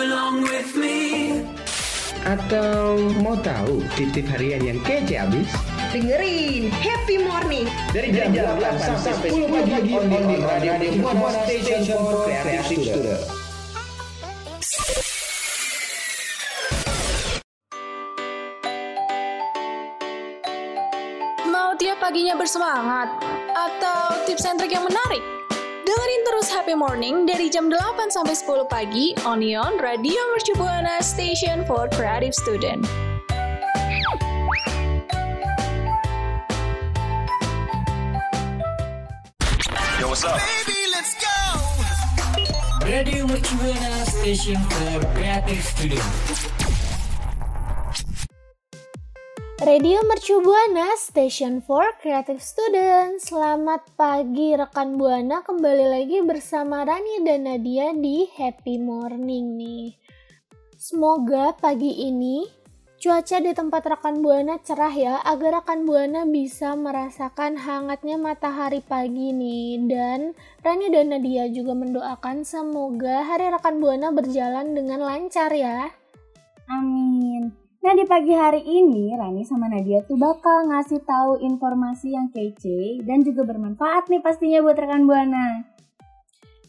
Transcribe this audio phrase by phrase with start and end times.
[0.00, 1.44] With me
[2.24, 5.52] Atau mau tahu titip harian yang kece abis?
[5.92, 10.72] Dengerin Happy Morning Dari jam 8 sampai 10 pagi on di Radio
[11.44, 13.22] Station for Creative Student.
[21.44, 23.20] Mau tiap paginya bersemangat?
[23.52, 25.39] Atau tips and trick yang menarik?
[25.90, 31.02] Dengerin terus Happy Morning dari jam 8 sampai 10 pagi on Ion Radio Mercu Buana
[31.02, 32.86] Station for Creative Student.
[39.98, 40.38] Yo, what's up?
[42.86, 46.49] Radio Mercubuana Station for Creative Studio.
[49.60, 53.20] Radio Mercu Buana Station for Creative Student.
[53.20, 60.00] Selamat pagi rekan Buana, kembali lagi bersama Rani dan Nadia di Happy Morning nih.
[60.80, 62.48] Semoga pagi ini
[62.96, 69.36] cuaca di tempat rekan Buana cerah ya, agar rekan Buana bisa merasakan hangatnya matahari pagi
[69.36, 69.76] nih.
[69.84, 70.32] Dan
[70.64, 75.92] Rani dan Nadia juga mendoakan semoga hari rekan Buana berjalan dengan lancar ya.
[76.64, 77.59] Amin.
[77.80, 83.00] Nah di pagi hari ini Rani sama Nadia tuh bakal ngasih tahu informasi yang kece
[83.08, 85.64] dan juga bermanfaat nih pastinya buat rekan Buana.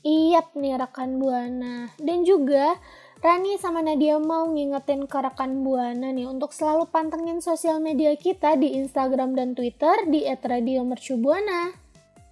[0.07, 1.91] Iyap nih rekan Buana.
[1.99, 2.79] Dan juga
[3.19, 8.55] Rani sama Nadia mau ngingetin ke rekan Buana nih untuk selalu pantengin sosial media kita
[8.55, 11.75] di Instagram dan Twitter di @radiomercubuana.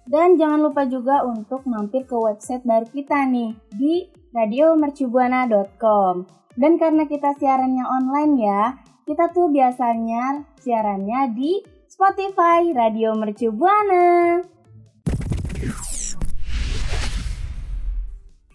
[0.08, 6.26] Dan jangan lupa juga untuk mampir ke website baru kita nih di radiomercubuana.com.
[6.54, 8.62] Dan karena kita siarannya online ya,
[9.06, 14.38] kita tuh biasanya siarannya di Spotify Radio Mercu Buana.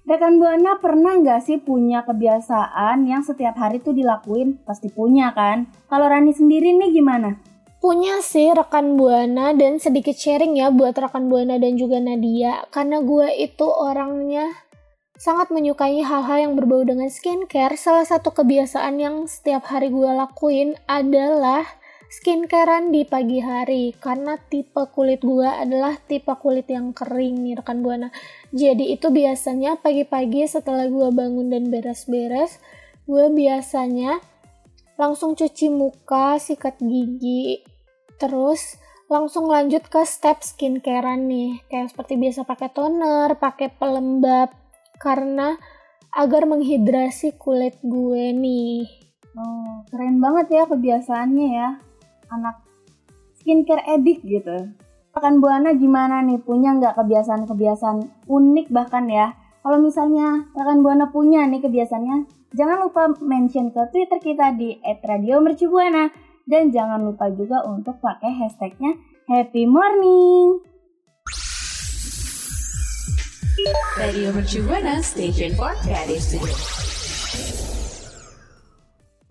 [0.06, 4.62] Rekan Buana pernah nggak sih punya kebiasaan yang setiap hari tuh dilakuin?
[4.62, 5.66] Pasti punya kan?
[5.90, 7.41] Kalau Rani sendiri nih gimana?
[7.81, 12.69] Punya sih rekan Buana dan sedikit sharing ya buat rekan Buana dan juga Nadia.
[12.69, 14.53] Karena gue itu orangnya
[15.16, 17.80] sangat menyukai hal-hal yang berbau dengan skincare.
[17.80, 21.64] Salah satu kebiasaan yang setiap hari gue lakuin adalah
[22.12, 23.96] skincarean di pagi hari.
[23.96, 28.12] Karena tipe kulit gue adalah tipe kulit yang kering nih rekan Buana.
[28.52, 32.59] Jadi itu biasanya pagi-pagi setelah gue bangun dan beres-beres,
[33.08, 34.20] gue biasanya
[34.96, 37.59] langsung cuci muka, sikat gigi,
[38.16, 38.80] terus
[39.12, 41.62] langsung lanjut ke step skincarean nih.
[41.68, 44.65] Kayak seperti biasa pakai toner, pakai pelembab,
[44.97, 45.59] karena
[46.16, 48.88] agar menghidrasi kulit gue nih.
[49.35, 51.69] Oh, keren banget ya kebiasaannya ya.
[52.31, 52.63] Anak
[53.35, 54.72] skincare edik gitu.
[55.16, 56.39] Rekan Buana gimana nih?
[56.44, 59.35] Punya nggak kebiasaan-kebiasaan unik bahkan ya?
[59.63, 66.11] Kalau misalnya rekan Buana punya nih kebiasaannya, jangan lupa mention ke Twitter kita di @radiomercubuana
[66.45, 68.95] dan jangan lupa juga untuk pakai hashtagnya
[69.25, 70.75] Happy Morning.
[73.95, 76.51] Radio Mercu Buana Station for Creative Studio.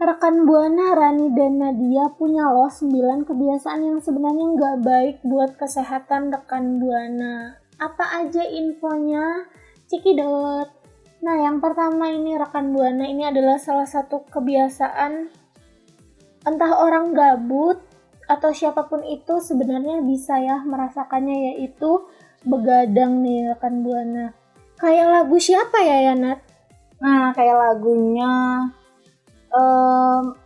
[0.00, 6.32] Rekan Buana, Rani dan Nadia punya loh 9 kebiasaan yang sebenarnya nggak baik buat kesehatan
[6.32, 7.60] rekan Buana.
[7.76, 9.44] Apa aja infonya?
[9.92, 10.72] Cikidot.
[11.20, 15.28] Nah, yang pertama ini rekan Buana ini adalah salah satu kebiasaan
[16.48, 17.76] entah orang gabut
[18.24, 22.08] atau siapa pun itu sebenarnya bisa ya merasakannya yaitu
[22.44, 24.36] begadang nih rekan Buana.
[24.78, 26.38] Kayak lagu siapa ya Yanat?
[27.00, 28.32] Nah, kayak lagunya
[29.52, 30.36] um,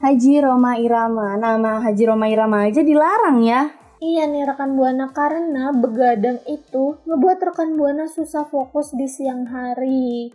[0.00, 1.36] Haji Roma Irama.
[1.36, 3.68] Nama Haji Roma Irama aja dilarang ya.
[4.00, 10.32] Iya nih rekan Buana karena begadang itu ngebuat rekan Buana susah fokus di siang hari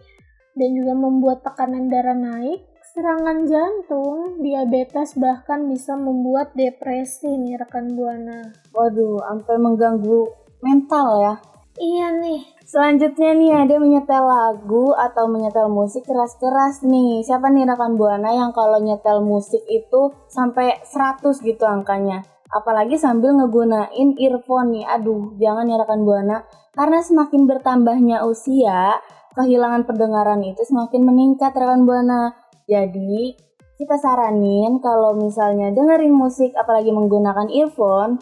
[0.54, 2.62] dan juga membuat tekanan darah naik,
[2.94, 8.54] serangan jantung, diabetes bahkan bisa membuat depresi nih rekan Buana.
[8.70, 11.34] Waduh, sampai mengganggu mental ya.
[11.78, 12.42] Iya nih.
[12.66, 17.22] Selanjutnya nih ada menyetel lagu atau menyetel musik keras-keras nih.
[17.22, 22.26] Siapa nih rekan Buana yang kalau nyetel musik itu sampai 100 gitu angkanya.
[22.50, 24.86] Apalagi sambil ngegunain earphone nih.
[24.90, 26.42] Aduh, jangan ya rekan Buana.
[26.74, 28.98] Karena semakin bertambahnya usia,
[29.38, 32.34] kehilangan pendengaran itu semakin meningkat rekan Buana.
[32.66, 33.38] Jadi,
[33.78, 38.18] kita saranin kalau misalnya dengerin musik apalagi menggunakan earphone,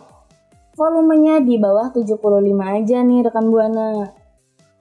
[0.74, 2.18] volumenya di bawah 75
[2.62, 4.10] aja nih rekan Buana.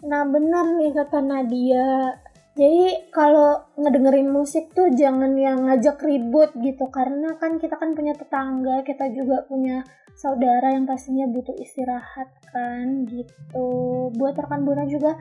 [0.02, 2.16] Nah benar nih kata Nadia.
[2.52, 8.12] Jadi kalau ngedengerin musik tuh jangan yang ngajak ribut gitu karena kan kita kan punya
[8.12, 9.80] tetangga, kita juga punya
[10.12, 13.68] saudara yang pastinya butuh istirahat kan gitu.
[14.12, 15.16] Buat rekan Buana juga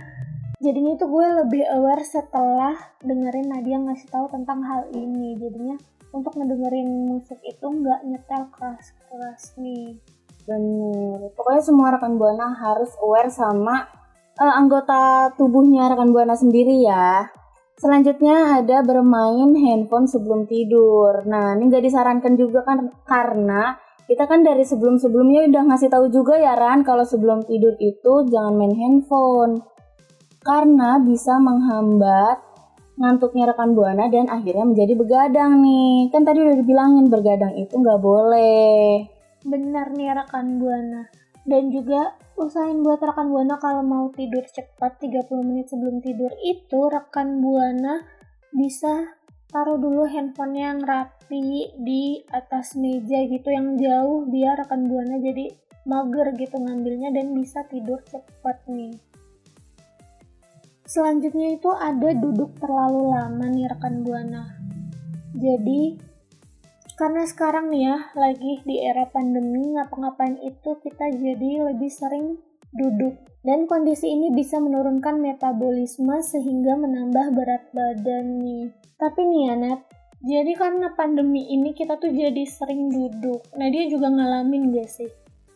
[0.59, 5.39] jadinya itu gue lebih aware setelah dengerin Nadia ngasih tahu tentang hal ini.
[5.39, 5.79] Jadinya
[6.11, 10.03] untuk ngedengerin musik itu nggak nyetel keras-keras nih.
[10.45, 11.31] Bener.
[11.37, 13.85] Pokoknya semua rekan Buana harus aware sama
[14.39, 17.29] uh, anggota tubuhnya rekan Buana sendiri ya.
[17.81, 21.25] Selanjutnya ada bermain handphone sebelum tidur.
[21.25, 23.73] Nah, ini gak disarankan juga kan karena
[24.05, 28.53] kita kan dari sebelum-sebelumnya udah ngasih tahu juga ya Ran kalau sebelum tidur itu jangan
[28.53, 29.65] main handphone.
[30.41, 32.37] Karena bisa menghambat
[33.01, 36.13] ngantuknya rekan Buana dan akhirnya menjadi begadang nih.
[36.13, 39.20] Kan tadi udah dibilangin bergadang itu nggak boleh.
[39.41, 41.09] Benar nih rekan Buana.
[41.41, 46.79] Dan juga usahain buat rekan Buana kalau mau tidur cepat 30 menit sebelum tidur itu
[46.89, 48.05] rekan Buana
[48.53, 49.17] bisa
[49.49, 55.49] taruh dulu handphonenya yang rapi di atas meja gitu yang jauh biar rekan Buana jadi
[55.89, 58.93] mager gitu ngambilnya dan bisa tidur cepat nih.
[60.85, 64.43] Selanjutnya itu ada duduk terlalu lama nih rekan Buana.
[65.33, 66.10] Jadi
[67.01, 72.37] karena sekarang nih ya lagi di era pandemi ngapa-ngapain itu kita jadi lebih sering
[72.77, 73.17] duduk.
[73.41, 78.69] Dan kondisi ini bisa menurunkan metabolisme sehingga menambah berat badan nih.
[79.01, 79.81] Tapi nih ya Nat
[80.21, 83.49] jadi karena pandemi ini kita tuh jadi sering duduk.
[83.57, 85.09] Nah dia juga ngalamin gak sih?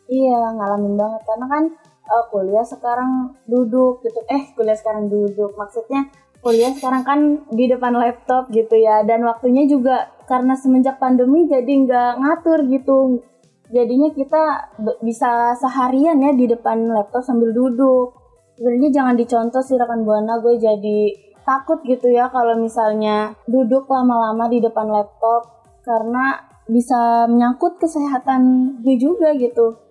[0.09, 1.21] Iya ngalamin banget.
[1.29, 1.63] Karena kan
[2.09, 4.17] uh, kuliah sekarang duduk gitu.
[4.33, 5.53] Eh kuliah sekarang duduk.
[5.53, 6.09] Maksudnya
[6.45, 7.19] kuliah sekarang kan
[7.49, 9.01] di depan laptop gitu ya.
[9.01, 13.25] Dan waktunya juga karena semenjak pandemi jadi nggak ngatur gitu.
[13.73, 14.69] Jadinya kita
[15.01, 18.13] bisa seharian ya di depan laptop sambil duduk.
[18.61, 20.99] Sebenarnya jangan dicontoh sih rekan buana gue jadi
[21.41, 25.49] takut gitu ya kalau misalnya duduk lama-lama di depan laptop
[25.81, 28.41] karena bisa menyangkut kesehatan
[28.85, 29.81] gue juga gitu.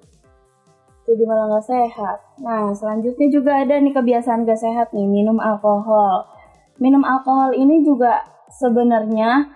[1.04, 2.18] Jadi malah nggak sehat.
[2.40, 6.24] Nah, selanjutnya juga ada nih kebiasaan gak sehat nih, minum alkohol
[6.82, 9.46] minum alkohol ini juga sebenarnya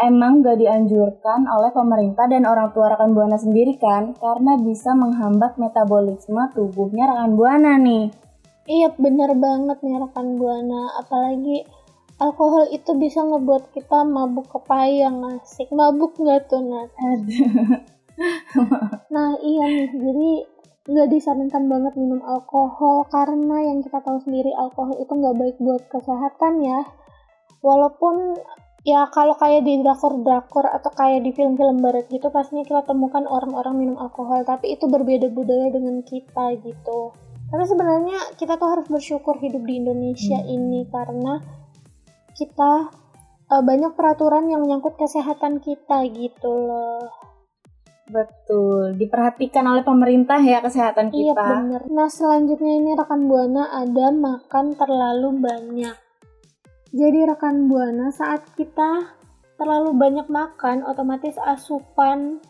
[0.00, 4.16] emang gak dianjurkan oleh pemerintah dan orang tua rekan buana sendiri kan?
[4.18, 8.10] Karena bisa menghambat metabolisme tubuhnya rekan buana nih.
[8.64, 10.98] Iya bener banget nih rekan buana.
[10.98, 11.68] Apalagi
[12.16, 15.68] alkohol itu bisa ngebuat kita mabuk kepayang asik.
[15.70, 16.90] Mabuk nggak tuh Nat?
[19.14, 19.88] nah iya nih.
[19.92, 20.30] Jadi
[20.84, 25.82] nggak disarankan banget minum alkohol karena yang kita tahu sendiri alkohol itu nggak baik buat
[25.88, 26.84] kesehatan ya.
[27.64, 28.36] Walaupun
[28.84, 33.80] ya kalau kayak di drakor-drakor atau kayak di film-film barat gitu pastinya kita temukan orang-orang
[33.80, 34.44] minum alkohol.
[34.44, 37.16] Tapi itu berbeda budaya dengan kita gitu.
[37.48, 40.52] Tapi sebenarnya kita tuh harus bersyukur hidup di Indonesia hmm.
[40.52, 41.40] ini karena
[42.36, 42.92] kita
[43.48, 47.33] uh, banyak peraturan yang menyangkut kesehatan kita gitu loh
[48.04, 51.40] Betul, diperhatikan oleh pemerintah ya kesehatan iya, kita.
[51.40, 51.80] Iya benar.
[51.88, 55.96] Nah selanjutnya ini rekan buana ada makan terlalu banyak.
[56.94, 59.16] Jadi rekan buana saat kita
[59.56, 62.44] terlalu banyak makan, otomatis asupan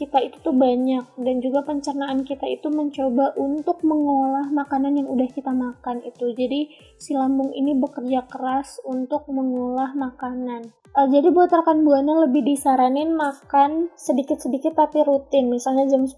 [0.00, 5.28] kita itu tuh banyak dan juga pencernaan kita itu mencoba untuk mengolah makanan yang udah
[5.28, 6.32] kita makan itu.
[6.32, 10.72] Jadi si lambung ini bekerja keras untuk mengolah makanan.
[10.90, 15.52] Uh, jadi buat rekan buana lebih disaranin makan sedikit-sedikit tapi rutin.
[15.52, 16.16] Misalnya jam 10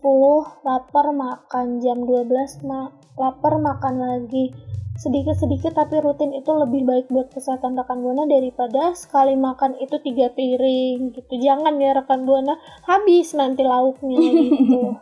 [0.63, 4.55] lapar makan, jam 12 ma lapar makan lagi.
[5.03, 10.31] Sedikit-sedikit tapi rutin itu lebih baik buat kesehatan rekan buana daripada sekali makan itu tiga
[10.31, 11.43] piring gitu.
[11.43, 12.55] Jangan ya rekan buana
[12.87, 14.95] habis nanti lauknya gitu.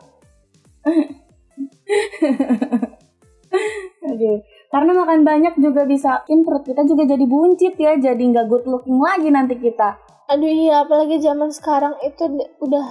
[4.09, 4.41] Aduh.
[4.71, 8.65] Karena makan banyak juga bisa bikin perut kita juga jadi buncit ya, jadi nggak good
[8.71, 9.99] looking lagi nanti kita.
[10.31, 12.87] Aduh iya, apalagi zaman sekarang itu udah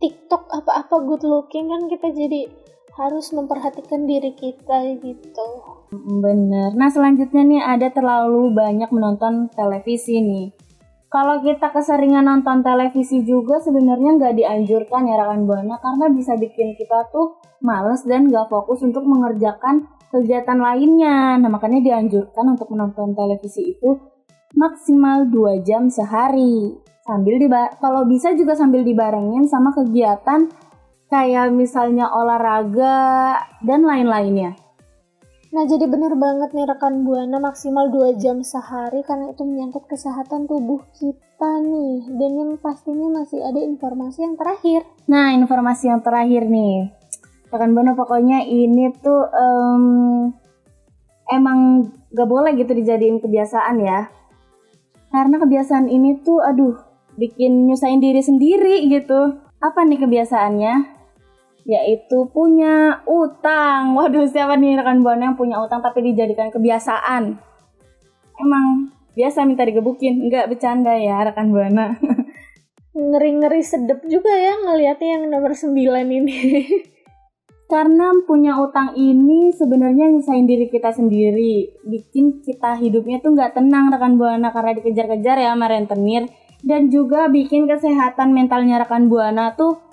[0.00, 2.48] TikTok apa-apa good looking kan kita jadi
[2.96, 5.67] harus memperhatikan diri kita gitu.
[5.92, 6.76] Bener.
[6.76, 10.52] Nah selanjutnya nih ada terlalu banyak menonton televisi nih.
[11.08, 16.76] Kalau kita keseringan nonton televisi juga sebenarnya nggak dianjurkan ya rekan buana karena bisa bikin
[16.76, 21.40] kita tuh males dan nggak fokus untuk mengerjakan kegiatan lainnya.
[21.40, 23.96] Nah, makanya dianjurkan untuk menonton televisi itu
[24.52, 26.76] maksimal 2 jam sehari.
[27.08, 27.48] Sambil di
[27.80, 30.52] kalau bisa juga sambil dibarengin sama kegiatan
[31.08, 33.32] kayak misalnya olahraga
[33.64, 34.67] dan lain-lainnya.
[35.48, 40.44] Nah, jadi bener banget nih rekan Buana maksimal 2 jam sehari karena itu menyangkut kesehatan
[40.44, 42.04] tubuh kita nih.
[42.20, 44.84] Dan yang pastinya masih ada informasi yang terakhir.
[45.08, 46.92] Nah, informasi yang terakhir nih.
[47.48, 49.84] Rekan Buana pokoknya ini tuh em,
[51.32, 54.12] emang gak boleh gitu dijadiin kebiasaan ya.
[55.08, 56.76] Karena kebiasaan ini tuh aduh
[57.16, 59.40] bikin nyusahin diri sendiri gitu.
[59.64, 60.97] Apa nih kebiasaannya?
[61.64, 63.96] Yaitu punya utang.
[63.96, 67.38] Waduh, siapa nih rekan Buana yang punya utang tapi dijadikan kebiasaan?
[68.38, 71.98] Emang biasa minta digebukin, nggak bercanda ya rekan Buana.
[72.98, 75.74] Ngeri-ngeri sedep juga ya ngelihatnya yang nomor 9
[76.06, 76.36] ini.
[77.68, 83.92] Karena punya utang ini sebenarnya nyusahin diri kita sendiri, bikin kita hidupnya tuh nggak tenang
[83.92, 86.32] rekan buana karena dikejar-kejar ya sama rentenir,
[86.64, 89.84] dan juga bikin kesehatan mentalnya rekan buana tuh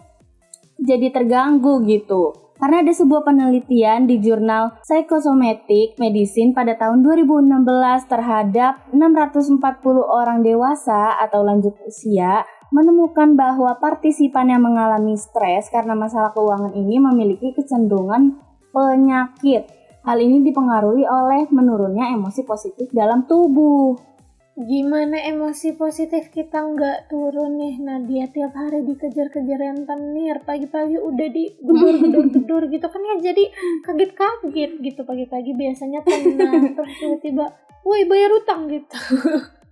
[0.79, 2.45] jadi terganggu gitu.
[2.55, 9.59] Karena ada sebuah penelitian di jurnal Psychosomatic Medicine pada tahun 2016 terhadap 640
[10.07, 16.95] orang dewasa atau lanjut usia menemukan bahwa partisipan yang mengalami stres karena masalah keuangan ini
[17.03, 18.39] memiliki kecenderungan
[18.71, 19.67] penyakit.
[20.05, 24.14] Hal ini dipengaruhi oleh menurunnya emosi positif dalam tubuh.
[24.55, 32.63] Gimana emosi positif kita nggak turun nih Nadia tiap hari dikejar-kejar rentenir pagi-pagi udah digedor-gedor-gedor
[32.79, 33.51] gitu kan ya jadi
[33.83, 37.51] kaget-kaget gitu pagi-pagi biasanya tenang terus tiba-tiba
[37.83, 38.95] woi bayar utang gitu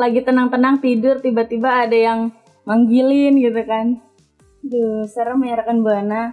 [0.00, 2.32] Lagi tenang-tenang tidur tiba-tiba ada yang
[2.64, 4.00] manggilin gitu kan.
[4.64, 6.32] Duh, serem ya rekan Buana.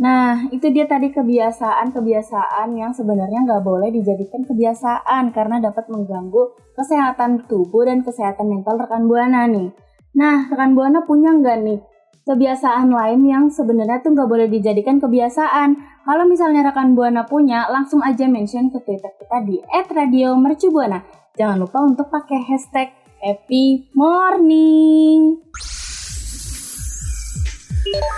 [0.00, 7.44] Nah, itu dia tadi kebiasaan-kebiasaan yang sebenarnya nggak boleh dijadikan kebiasaan karena dapat mengganggu kesehatan
[7.44, 9.68] tubuh dan kesehatan mental rekan Buana nih.
[10.16, 11.80] Nah, rekan Buana punya nggak nih
[12.22, 15.76] kebiasaan lain yang sebenarnya tuh nggak boleh dijadikan kebiasaan?
[16.08, 21.04] Kalau misalnya rekan Buana punya, langsung aja mention ke Twitter kita di @radiomercubuana.
[21.36, 22.88] Jangan lupa untuk pakai hashtag
[23.20, 25.38] Happy Morning.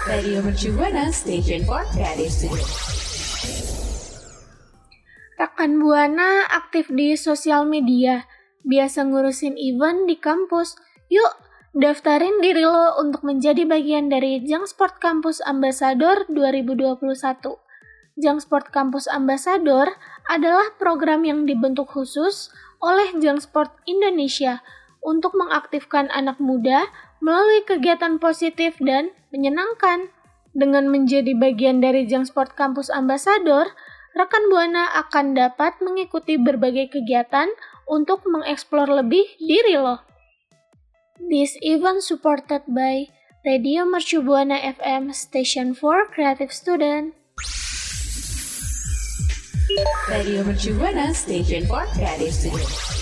[0.04, 2.68] Radio Mercu Buana Station for Creative Studio.
[5.40, 8.28] Rekan Buana aktif di sosial media,
[8.68, 10.76] biasa ngurusin event di kampus.
[11.08, 11.32] Yuk,
[11.80, 17.00] daftarin diri lo untuk menjadi bagian dari Jang Sport Campus Ambassador 2021.
[18.20, 19.96] Jang Sport Campus Ambassador
[20.28, 22.52] adalah program yang dibentuk khusus
[22.84, 24.60] oleh Jang Sport Indonesia
[25.00, 26.88] untuk mengaktifkan anak muda
[27.24, 30.12] melalui kegiatan positif dan menyenangkan.
[30.54, 33.66] Dengan menjadi bagian dari Jang Sport Campus Ambassador,
[34.14, 37.50] rekan Buana akan dapat mengikuti berbagai kegiatan
[37.90, 39.98] untuk mengeksplor lebih diri lo.
[41.18, 43.10] This event supported by
[43.42, 47.18] Radio Mercu Buana FM Station for Creative Student.
[50.06, 52.93] Radio Mercu Buana Station for Creative Studio.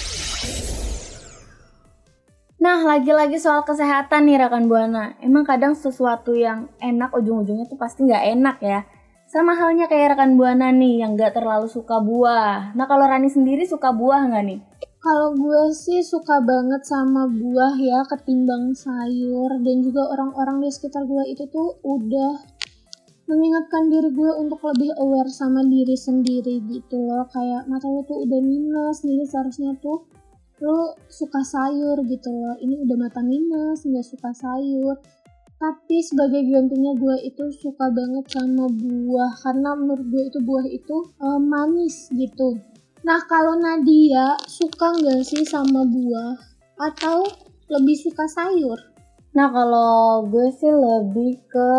[2.62, 5.19] Nah, lagi-lagi soal kesehatan nih rekan Buana.
[5.19, 8.87] Emang kadang sesuatu yang enak ujung-ujungnya tuh pasti nggak enak ya.
[9.26, 12.71] Sama halnya kayak rekan Buana nih yang nggak terlalu suka buah.
[12.78, 14.61] Nah, kalau Rani sendiri suka buah nggak nih?
[15.02, 21.02] Kalau gue sih suka banget sama buah ya ketimbang sayur dan juga orang-orang di sekitar
[21.02, 22.47] gue itu tuh udah
[23.26, 28.23] mengingatkan diri gue untuk lebih aware sama diri sendiri gitu loh kayak mata lo tuh
[28.23, 30.12] udah minus jadi seharusnya tuh
[30.62, 34.97] lo suka sayur gitu loh ini udah mata minus nggak suka sayur
[35.59, 40.97] tapi sebagai gantinya gue itu suka banget sama buah karena menurut gue itu buah itu
[41.19, 42.62] eh, manis gitu
[43.02, 46.38] nah kalau Nadia suka nggak sih sama buah
[46.78, 47.26] atau
[47.66, 48.92] lebih suka sayur
[49.33, 51.71] Nah, kalau gue sih lebih ke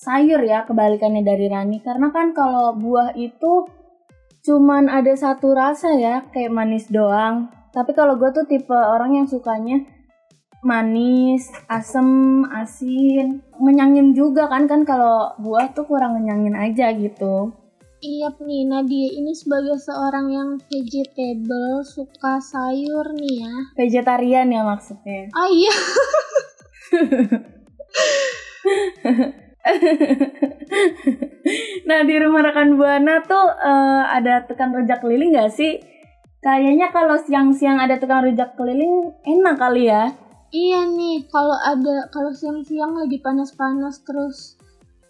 [0.00, 1.84] sayur ya, kebalikannya dari Rani.
[1.84, 3.68] Karena kan kalau buah itu
[4.40, 7.52] cuman ada satu rasa ya, kayak manis doang.
[7.76, 9.84] Tapi kalau gue tuh tipe orang yang sukanya
[10.64, 17.52] manis, asem, asin, ngenyangin juga kan kan kalau buah tuh kurang ngenyangin aja gitu.
[18.00, 25.32] Iya nih Nadia ini sebagai seorang yang vegetable suka sayur nih ya Vegetarian ya maksudnya.
[25.32, 25.72] oh iya
[31.88, 35.95] nah di rumah rekan buana tuh eh, ada tukang rujak keliling gak sih?
[36.46, 40.14] Kayaknya kalau siang-siang ada tukang rujak keliling enak kali ya.
[40.54, 44.54] Iya nih, kalau ada kalau siang-siang lagi panas-panas terus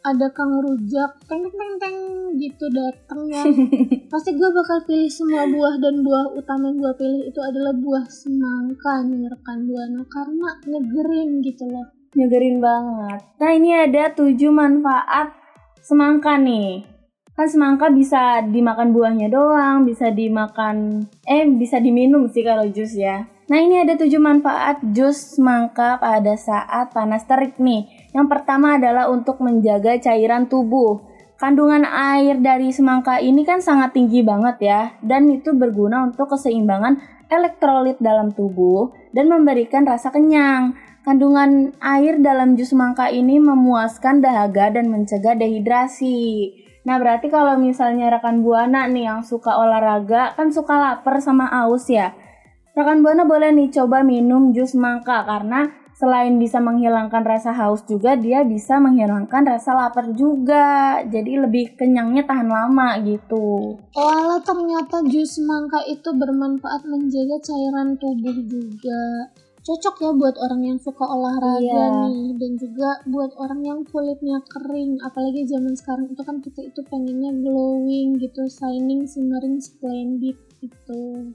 [0.01, 1.97] ada kang rujak teng teng teng teng
[2.41, 3.45] gitu dateng ya.
[4.17, 8.09] Pasti gue bakal pilih semua buah dan buah utama yang gue pilih itu adalah buah
[8.09, 11.87] semangka nih rekan buana karena nyegerin gitu loh.
[12.17, 13.21] Nyegerin banget.
[13.37, 15.37] Nah ini ada 7 manfaat
[15.85, 16.96] semangka nih.
[17.37, 23.29] Kan semangka bisa dimakan buahnya doang, bisa dimakan eh bisa diminum sih kalau jus ya.
[23.47, 27.87] Nah ini ada tujuh manfaat jus semangka pada saat panas terik nih.
[28.11, 31.05] Yang pertama adalah untuk menjaga cairan tubuh.
[31.37, 36.97] Kandungan air dari semangka ini kan sangat tinggi banget ya, dan itu berguna untuk keseimbangan
[37.29, 40.73] elektrolit dalam tubuh dan memberikan rasa kenyang.
[41.05, 46.51] Kandungan air dalam jus semangka ini memuaskan dahaga dan mencegah dehidrasi.
[46.87, 51.91] Nah, berarti kalau misalnya rekan Buana nih yang suka olahraga, kan suka lapar sama aus
[51.91, 52.15] ya.
[52.79, 55.67] Rekan Buana boleh nih coba minum jus semangka karena
[55.99, 61.03] selain bisa menghilangkan rasa haus juga dia bisa menghilangkan rasa lapar juga.
[61.11, 63.75] Jadi lebih kenyangnya tahan lama gitu.
[63.99, 69.35] Oh, ternyata jus semangka itu bermanfaat menjaga cairan tubuh juga
[69.67, 72.07] cocok ya buat orang yang suka olahraga Iya.
[72.07, 76.81] nih dan juga buat orang yang kulitnya kering apalagi zaman sekarang itu kan kita itu
[76.87, 81.03] pengennya glowing gitu shining shimmering splendid gitu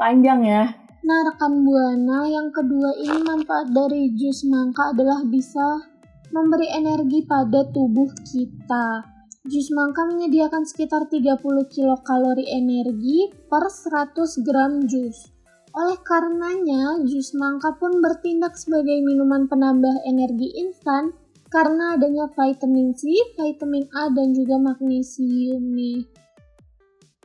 [0.00, 0.62] Panjang ya.
[1.06, 5.86] nah rekan buana yang kedua ini manfaat dari jus mangka adalah bisa
[6.34, 9.16] memberi energi pada tubuh kita
[9.48, 11.40] Jus mangka menyediakan sekitar 30
[11.72, 15.37] kilokalori energi per 100 gram jus.
[15.78, 21.14] Oleh karenanya, jus mangka pun bertindak sebagai minuman penambah energi instan
[21.46, 23.06] karena adanya vitamin C,
[23.38, 26.02] vitamin A, dan juga magnesium nih.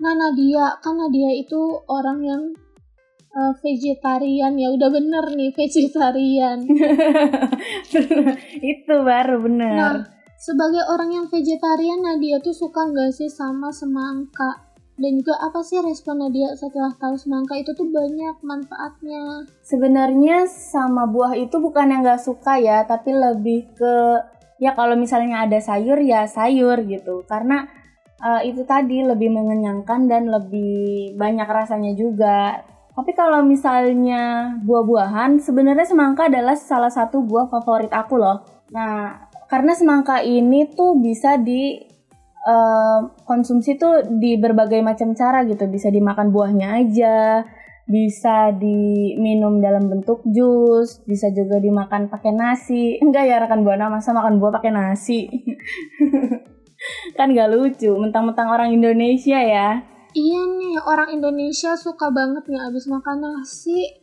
[0.05, 2.43] Nah Nadia, kan Nadia itu orang yang
[3.33, 6.61] uh, vegetarian ya, udah bener nih vegetarian.
[8.77, 9.73] itu baru bener.
[9.81, 9.97] Nah,
[10.37, 14.72] sebagai orang yang vegetarian, Nadia tuh suka nggak sih sama semangka?
[14.93, 19.49] Dan juga apa sih respon Nadia setelah tahu semangka itu tuh banyak manfaatnya?
[19.65, 23.95] Sebenarnya sama buah itu bukan yang nggak suka ya, tapi lebih ke
[24.61, 27.25] ya kalau misalnya ada sayur ya sayur gitu.
[27.25, 27.65] Karena
[28.21, 32.61] uh, itu tadi lebih mengenyangkan dan lebih banyak rasanya juga.
[32.93, 38.45] Tapi kalau misalnya buah-buahan, sebenarnya semangka adalah salah satu buah favorit aku loh.
[38.69, 41.92] Nah, karena semangka ini tuh bisa di
[42.45, 45.65] uh, konsumsi tuh di berbagai macam cara gitu.
[45.67, 47.43] Bisa dimakan buahnya aja
[47.83, 52.95] bisa diminum dalam bentuk jus bisa juga dimakan pakai nasi.
[53.03, 55.27] Enggak ya rekan buana masa makan buah pakai nasi?
[57.17, 59.87] Kan gak lucu mentang-mentang orang Indonesia ya.
[60.13, 64.02] Iya nih, orang Indonesia suka banget nih abis makan nasi.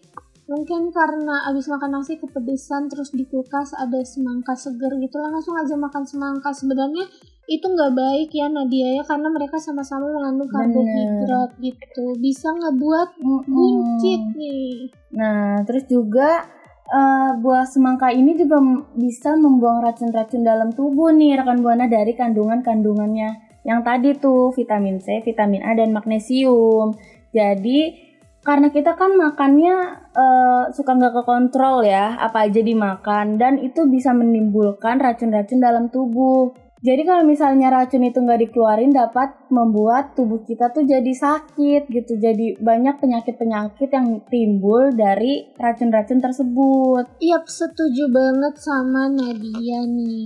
[0.50, 5.54] Mungkin karena abis makan nasi kepedesan terus di kulkas ada semangka seger gitu lah langsung
[5.54, 6.50] aja makan semangka.
[6.50, 7.06] Sebenarnya
[7.46, 12.18] itu nggak baik ya Nadia ya karena mereka sama-sama mengandung karbohidrat gitu.
[12.18, 14.90] Bisa ngebuat buncit nih.
[15.14, 16.42] Nah, terus juga
[16.90, 18.58] uh, buah semangka ini juga
[18.98, 25.22] bisa membuang racun-racun dalam tubuh nih rekan buana dari kandungan-kandungannya yang tadi tuh vitamin C,
[25.22, 26.98] vitamin A dan magnesium.
[27.30, 28.09] Jadi
[28.40, 34.16] karena kita kan makannya uh, suka nggak kekontrol ya apa aja dimakan dan itu bisa
[34.16, 36.56] menimbulkan racun-racun dalam tubuh.
[36.80, 42.16] Jadi kalau misalnya racun itu nggak dikeluarin dapat membuat tubuh kita tuh jadi sakit gitu.
[42.16, 47.20] Jadi banyak penyakit-penyakit yang timbul dari racun-racun tersebut.
[47.20, 50.24] Yap, setuju banget sama Nadia nih.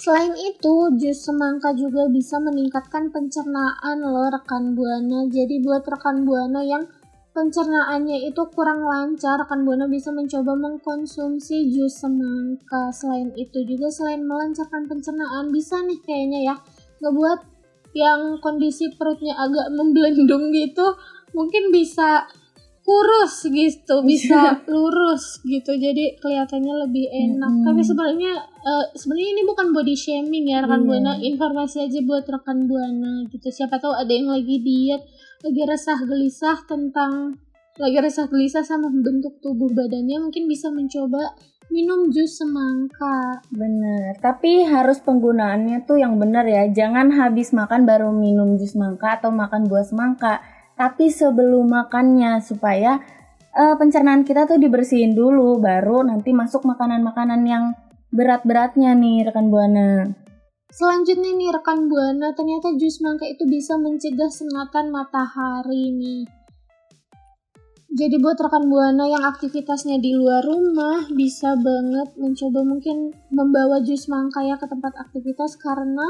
[0.00, 5.28] Selain itu, jus semangka juga bisa meningkatkan pencernaan loh rekan Buana.
[5.28, 6.88] Jadi buat rekan Buana yang
[7.34, 12.94] pencernaannya itu kurang lancar, rekan Buana bisa mencoba mengkonsumsi jus semangka.
[12.94, 16.54] Selain itu juga selain melancarkan pencernaan, bisa nih kayaknya ya
[17.02, 17.40] ngebuat
[17.92, 20.94] yang kondisi perutnya agak membelendung gitu,
[21.34, 22.24] mungkin bisa
[22.84, 27.64] kurus gitu bisa lurus gitu jadi kelihatannya lebih enak Hmm.
[27.64, 30.88] tapi sebenarnya eh, sebenarnya ini bukan body shaming ya rekan Iya.
[30.92, 35.00] buana informasi aja buat rekan buana gitu siapa tahu ada yang lagi diet
[35.44, 37.36] lagi resah gelisah tentang
[37.76, 41.36] lagi resah gelisah sama bentuk tubuh badannya mungkin bisa mencoba
[41.68, 46.64] minum jus semangka Bener, tapi harus penggunaannya tuh yang benar ya.
[46.72, 50.40] Jangan habis makan baru minum jus semangka atau makan buah semangka.
[50.80, 53.04] Tapi sebelum makannya supaya
[53.52, 57.64] eh, pencernaan kita tuh dibersihin dulu, baru nanti masuk makanan-makanan yang
[58.08, 60.23] berat-beratnya nih rekan buana.
[60.74, 66.26] Selanjutnya nih rekan buana, ternyata jus mangga itu bisa mencegah sengatan matahari nih.
[67.94, 74.10] Jadi buat rekan buana yang aktivitasnya di luar rumah bisa banget mencoba mungkin membawa jus
[74.10, 76.02] mangga ya ke tempat aktivitas karena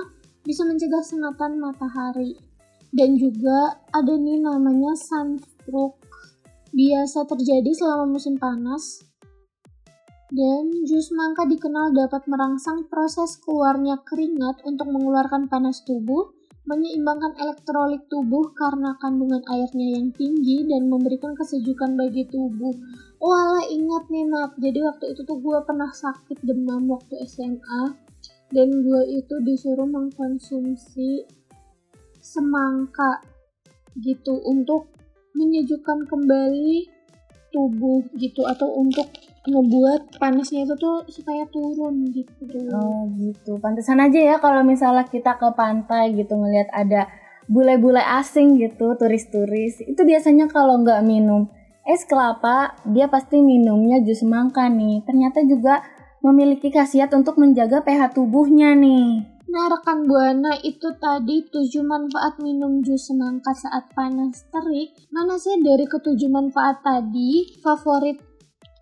[0.48, 2.33] bisa mencegah sengatan matahari.
[2.88, 6.00] Dan juga ada nih namanya sunstroke.
[6.72, 9.05] Biasa terjadi selama musim panas
[10.35, 16.35] Dan jus mangka dikenal dapat merangsang proses keluarnya keringat untuk mengeluarkan panas tubuh,
[16.66, 22.75] menyeimbangkan elektrolit tubuh karena kandungan airnya yang tinggi dan memberikan kesejukan bagi tubuh.
[23.23, 27.94] Walah ingat nih Nat, jadi waktu itu tuh gue pernah sakit demam waktu SMA
[28.51, 31.31] dan gue itu disuruh mengkonsumsi
[32.18, 33.23] semangka
[34.03, 34.90] gitu untuk
[35.38, 36.90] menyejukkan kembali
[37.55, 39.07] tubuh gitu atau untuk
[39.44, 42.48] ngebuat panasnya itu tuh supaya turun gitu.
[42.72, 43.61] Oh gitu.
[43.61, 47.12] Pantesan aja ya kalau misalnya kita ke pantai gitu ngelihat ada
[47.44, 49.85] bule-bule asing gitu, turis-turis.
[49.85, 51.52] Itu biasanya kalau nggak minum
[51.85, 55.04] es kelapa, dia pasti minumnya jus semangka nih.
[55.04, 55.85] Ternyata juga
[56.24, 59.28] memiliki khasiat untuk menjaga pH tubuhnya nih.
[59.44, 64.96] Nah, rekan Buana itu tadi tujuh manfaat minum jus semangka saat panas terik.
[65.14, 68.34] Mana sih dari ketujuh manfaat tadi favorit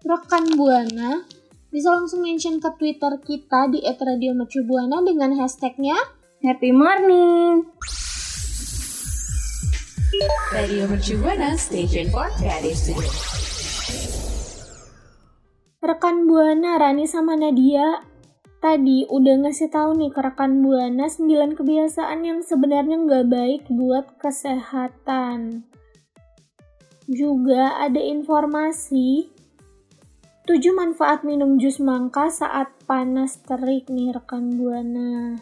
[0.02, 1.22] rekan Buana?
[1.70, 5.96] Bisa langsung mention ke Twitter kita di @radiomercubuana dengan hashtagnya
[6.42, 7.64] Happy Morning.
[10.52, 12.98] Radio Mercu Buana Station for Creative.
[15.80, 18.02] Rekan Buana Rani sama Nadia
[18.58, 24.18] tadi udah ngasih tahu nih ke rekan Buana 9 kebiasaan yang sebenarnya nggak baik buat
[24.18, 25.64] kesehatan.
[27.08, 29.32] Juga ada informasi
[30.42, 35.38] 7 manfaat minum jus mangka saat panas terik nih rekan Buana.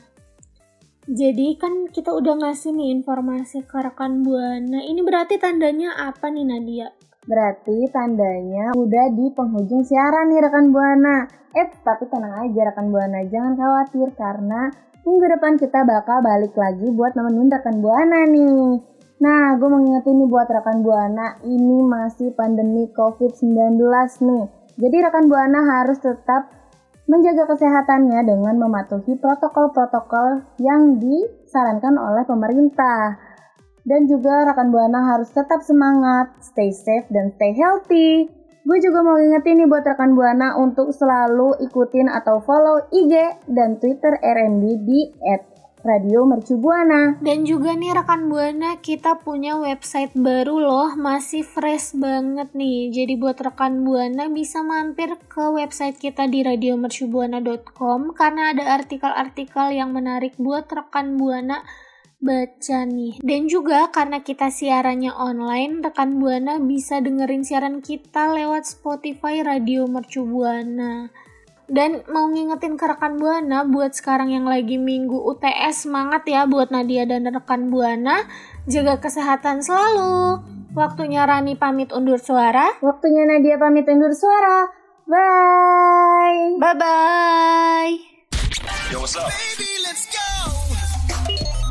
[1.09, 4.85] Jadi kan kita udah ngasih nih informasi ke rekan Buana.
[4.85, 6.93] Ini berarti tandanya apa nih Nadia?
[7.25, 11.25] Berarti tandanya udah di penghujung siaran nih rekan Buana.
[11.57, 14.69] Eh, tapi tenang aja rekan Buana, jangan khawatir karena
[15.09, 18.85] minggu depan kita bakal balik lagi buat nemenin rekan Buana nih.
[19.25, 23.81] Nah, gue mau ngingetin nih buat rekan Buana, ini masih pandemi COVID-19
[24.29, 24.60] nih.
[24.81, 26.49] Jadi rekan Buana harus tetap
[27.05, 33.21] menjaga kesehatannya dengan mematuhi protokol-protokol yang disarankan oleh pemerintah.
[33.85, 38.33] Dan juga rekan Buana harus tetap semangat, stay safe, dan stay healthy.
[38.65, 43.13] Gue juga mau ingetin nih buat rekan Buana untuk selalu ikutin atau follow IG
[43.53, 45.01] dan Twitter RMB di
[45.81, 47.17] Radio Mercu Buana.
[47.25, 52.93] Dan juga nih rekan Buana kita punya website baru loh, masih fresh banget nih.
[52.93, 59.97] Jadi buat rekan Buana bisa mampir ke website kita di radiomercubuana.com karena ada artikel-artikel yang
[59.97, 61.65] menarik buat rekan Buana
[62.21, 63.25] baca nih.
[63.25, 69.89] Dan juga karena kita siarannya online, rekan Buana bisa dengerin siaran kita lewat Spotify Radio
[69.89, 71.09] Mercu Buana.
[71.71, 76.75] Dan mau ngingetin ke rekan Buana buat sekarang yang lagi minggu UTS semangat ya buat
[76.75, 78.27] Nadia dan rekan Buana.
[78.67, 80.43] Jaga kesehatan selalu.
[80.75, 82.75] Waktunya Rani pamit undur suara.
[82.83, 84.67] Waktunya Nadia pamit undur suara.
[85.07, 86.59] Bye.
[86.59, 87.95] Bye bye.
[88.91, 89.31] Yo, what's up?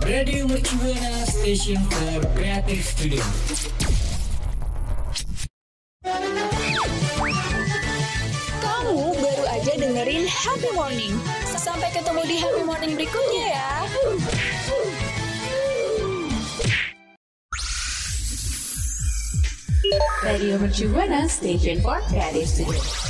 [0.09, 3.78] Radio Mercu Buana Station for Creative Studio.
[10.29, 11.17] Happy Morning.
[11.57, 13.69] Sampai ketemu di Happy Morning berikutnya ya.
[20.21, 23.08] Radio Mercu Buana Station for Creative Studio.